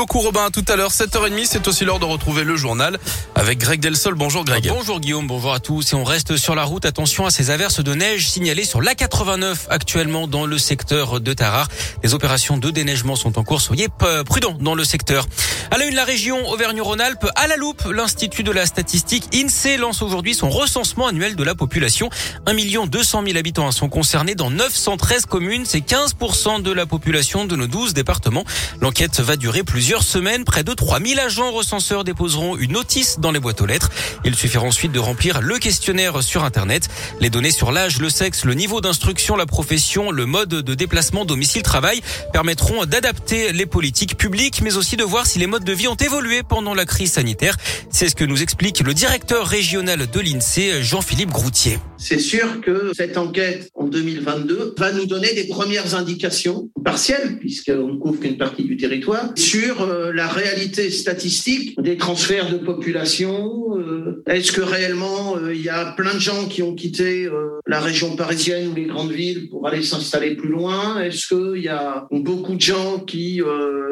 [0.00, 3.00] Beaucoup Robin, tout à l'heure, 7h30, c'est aussi l'heure de retrouver le journal
[3.34, 4.14] avec Greg Delsol.
[4.14, 4.68] Bonjour Greg.
[4.68, 5.92] Bonjour Guillaume, bonjour à tous.
[5.92, 9.66] Et on reste sur la route, attention à ces averses de neige signalées sur l'A89
[9.70, 11.66] actuellement dans le secteur de Tarare.
[12.04, 13.88] Les opérations de déneigement sont en cours, soyez
[14.24, 15.26] prudents dans le secteur.
[15.72, 20.00] À la une, la région Auvergne-Rhône-Alpes, à la loupe, l'Institut de la statistique INSEE lance
[20.00, 22.08] aujourd'hui son recensement annuel de la population.
[22.46, 27.56] 1 200 000 habitants sont concernés dans 913 communes, c'est 15% de la population de
[27.56, 28.44] nos 12 départements.
[28.80, 33.30] L'enquête va durer plusieurs plusieurs semaines, près de 3000 agents recenseurs déposeront une notice dans
[33.30, 33.88] les boîtes aux lettres.
[34.22, 36.90] Il suffira ensuite de remplir le questionnaire sur Internet.
[37.20, 41.24] Les données sur l'âge, le sexe, le niveau d'instruction, la profession, le mode de déplacement
[41.24, 42.02] domicile-travail
[42.34, 45.94] permettront d'adapter les politiques publiques, mais aussi de voir si les modes de vie ont
[45.94, 47.56] évolué pendant la crise sanitaire.
[47.88, 51.78] C'est ce que nous explique le directeur régional de l'INSEE, Jean-Philippe Groutier.
[52.00, 57.88] C'est sûr que cette enquête en 2022 va nous donner des premières indications partielles, puisqu'on
[57.88, 63.76] ne couvre qu'une partie du territoire, sur euh, la réalité statistique des transferts de population.
[63.76, 67.28] Euh, est-ce que réellement euh, il y a plein de gens qui ont quitté
[67.66, 71.00] la région parisienne ou les grandes villes pour aller s'installer plus loin?
[71.00, 73.42] Est-ce qu'il y a beaucoup de gens qui,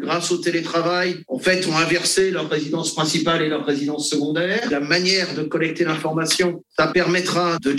[0.00, 4.68] grâce au télétravail, en fait, ont inversé leur résidence principale et leur résidence secondaire?
[4.70, 7.72] La manière de collecter l'information, ça permettra de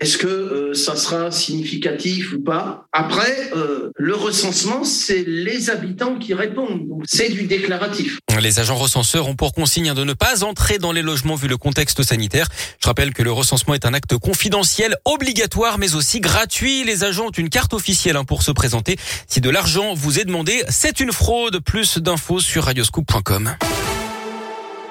[0.00, 6.16] Est-ce que euh, ça sera significatif ou pas Après, euh, le recensement, c'est les habitants
[6.16, 6.86] qui répondent.
[7.04, 8.18] C'est du déclaratif.
[8.40, 11.56] Les agents recenseurs ont pour consigne de ne pas entrer dans les logements vu le
[11.56, 12.48] contexte sanitaire.
[12.80, 16.84] Je rappelle que le recensement est un acte confidentiel, obligatoire, mais aussi gratuit.
[16.84, 18.96] Les agents ont une carte officielle hein, pour se présenter.
[19.26, 21.60] Si de l'argent vous est demandé, c'est une fraude.
[21.60, 23.56] Plus d'infos sur radioscoop.com.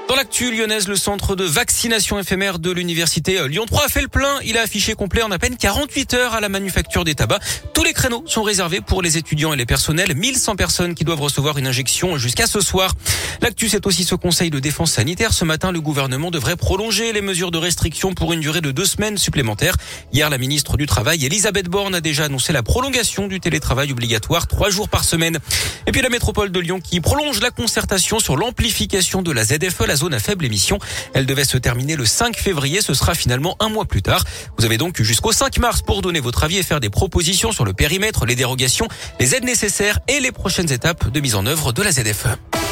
[0.08, 4.08] Dans l'actu lyonnaise, le centre de vaccination éphémère de l'université Lyon 3 a fait le
[4.08, 4.40] plein.
[4.46, 7.42] Il a affiché complet en à peine 48 heures à la manufacture des tabacs.
[7.74, 10.16] Tous les créneaux sont réservés pour les étudiants et les personnels.
[10.16, 12.94] 1100 personnes qui doivent recevoir une injection jusqu'à ce soir.
[13.42, 15.34] L'actu, c'est aussi ce conseil de défense sanitaire.
[15.34, 18.86] Ce matin, le gouvernement devrait prolonger les mesures de restriction pour une durée de deux
[18.86, 19.76] semaines supplémentaires.
[20.14, 24.46] Hier, la ministre du Travail, Elisabeth Borne, a déjà annoncé la prolongation du télétravail obligatoire
[24.48, 25.40] trois jours par semaine.
[25.88, 29.86] Et puis la métropole de Lyon qui prolonge la concertation sur l'amplification de la ZFE,
[29.96, 30.80] zone à faible émission.
[31.14, 32.82] Elle devait se terminer le 5 février.
[32.82, 34.24] Ce sera finalement un mois plus tard.
[34.58, 37.66] Vous avez donc jusqu'au 5 mars pour donner votre avis et faire des propositions sur
[37.66, 38.88] le périmètre, les dérogations,
[39.20, 42.65] les aides nécessaires et les prochaines étapes de mise en œuvre de la ZFE.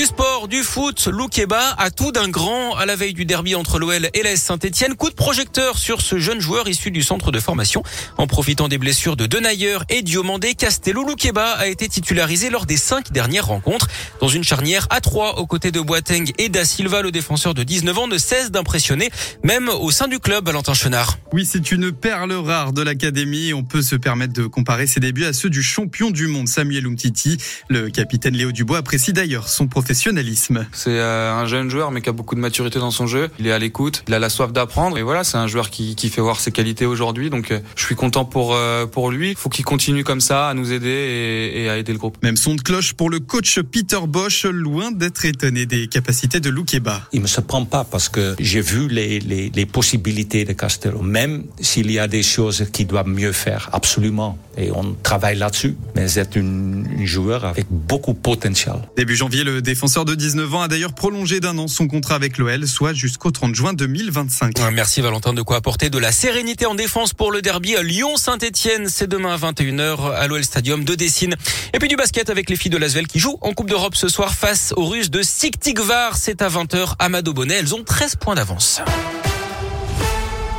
[0.00, 3.78] Du sport, du foot, Loukeba a tout d'un grand à la veille du derby entre
[3.78, 4.94] l'OL et l'AS Saint-Etienne.
[4.94, 7.82] Coup de projecteur sur ce jeune joueur issu du centre de formation.
[8.16, 12.78] En profitant des blessures de Denayer et Diomandé, Castello Loukeba a été titularisé lors des
[12.78, 13.88] cinq dernières rencontres.
[14.22, 17.62] Dans une charnière à trois aux côtés de Boateng et Da Silva, le défenseur de
[17.62, 19.10] 19 ans ne cesse d'impressionner,
[19.44, 21.18] même au sein du club, Valentin Chenard.
[21.34, 23.52] Oui, c'est une perle rare de l'académie.
[23.52, 26.86] On peut se permettre de comparer ses débuts à ceux du champion du monde, Samuel
[26.86, 27.36] Umtiti.
[27.68, 30.66] Le capitaine Léo Dubois apprécie d'ailleurs son professionnalisme.
[30.72, 33.28] C'est euh, un jeune joueur mais qui a beaucoup de maturité dans son jeu.
[33.40, 35.96] Il est à l'écoute, il a la soif d'apprendre et voilà, c'est un joueur qui,
[35.96, 37.28] qui fait voir ses qualités aujourd'hui.
[37.28, 39.30] Donc euh, je suis content pour euh, pour lui.
[39.30, 42.18] Il faut qu'il continue comme ça à nous aider et, et, à aider le groupe.
[42.22, 46.50] Même son de cloche pour le coach Peter Bosch, loin d'être étonné des capacités de
[46.50, 47.02] Loukeba.
[47.12, 51.44] Il me surprend pas parce que j'ai vu les, les, les possibilités de Castello, même
[51.60, 54.38] s'il y a des choses qu'il doit mieux faire, absolument.
[54.60, 55.74] Et on travaille là-dessus.
[55.96, 58.74] Mais c'est une, une joueur avec beaucoup de potentiel.
[58.96, 62.36] Début janvier, le défenseur de 19 ans a d'ailleurs prolongé d'un an son contrat avec
[62.36, 64.54] l'OL, soit jusqu'au 30 juin 2025.
[64.72, 68.88] Merci Valentin de quoi apporter de la sérénité en défense pour le derby Lyon-Saint-Etienne.
[68.88, 71.36] C'est demain à 21h à l'OL Stadium de Dessine.
[71.72, 74.08] Et puis du basket avec les filles de Lasvel qui jouent en Coupe d'Europe ce
[74.08, 76.16] soir face aux Russes de Siktigvar.
[76.16, 77.54] C'est à 20h à Mado Bonnet.
[77.54, 78.82] Elles ont 13 points d'avance.